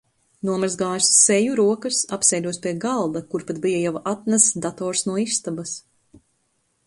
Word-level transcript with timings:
Nomazgājusi 0.47 1.11
seju, 1.17 1.57
rokas, 1.59 1.99
apsēdos 2.17 2.59
pie 2.63 2.73
galda, 2.87 3.21
kur 3.33 3.45
pat 3.51 3.61
bija 3.67 3.81
jau 3.83 3.93
atnests 4.15 4.59
dators 4.65 5.05
no 5.11 5.21
istabas. 5.27 5.75